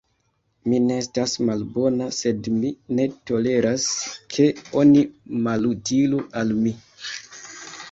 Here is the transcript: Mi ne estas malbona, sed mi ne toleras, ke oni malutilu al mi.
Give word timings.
Mi 0.69 0.77
ne 0.85 0.95
estas 1.01 1.35
malbona, 1.49 2.07
sed 2.19 2.49
mi 2.55 2.71
ne 3.01 3.05
toleras, 3.31 3.87
ke 4.35 4.49
oni 4.83 5.07
malutilu 5.47 6.25
al 6.43 6.59
mi. 6.67 6.77